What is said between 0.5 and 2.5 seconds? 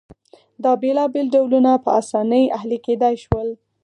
دا بېلابېل ډولونه په اسانۍ